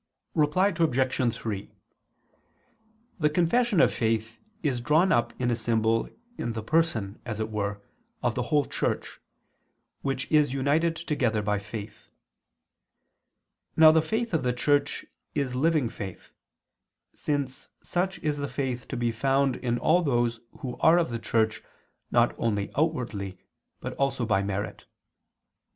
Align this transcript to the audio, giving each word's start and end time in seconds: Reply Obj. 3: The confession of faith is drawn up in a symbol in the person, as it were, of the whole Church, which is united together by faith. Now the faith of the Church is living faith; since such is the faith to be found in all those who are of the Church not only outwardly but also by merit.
Reply 0.33 0.69
Obj. 0.69 1.33
3: 1.35 1.69
The 3.19 3.29
confession 3.29 3.79
of 3.79 3.93
faith 3.93 4.39
is 4.63 4.81
drawn 4.81 5.11
up 5.11 5.31
in 5.39 5.51
a 5.51 5.55
symbol 5.55 6.09
in 6.39 6.53
the 6.53 6.63
person, 6.63 7.21
as 7.23 7.39
it 7.39 7.51
were, 7.51 7.83
of 8.23 8.33
the 8.33 8.41
whole 8.49 8.65
Church, 8.65 9.19
which 10.01 10.25
is 10.31 10.53
united 10.55 10.95
together 10.95 11.43
by 11.43 11.59
faith. 11.59 12.09
Now 13.77 13.91
the 13.91 14.01
faith 14.01 14.33
of 14.33 14.41
the 14.41 14.53
Church 14.53 15.05
is 15.35 15.53
living 15.53 15.87
faith; 15.87 16.31
since 17.13 17.69
such 17.83 18.17
is 18.23 18.37
the 18.39 18.47
faith 18.47 18.87
to 18.87 18.97
be 18.97 19.11
found 19.11 19.55
in 19.57 19.77
all 19.77 20.01
those 20.01 20.39
who 20.61 20.77
are 20.79 20.97
of 20.97 21.11
the 21.11 21.19
Church 21.19 21.61
not 22.09 22.33
only 22.39 22.71
outwardly 22.75 23.37
but 23.79 23.93
also 23.97 24.25
by 24.25 24.41
merit. 24.41 24.85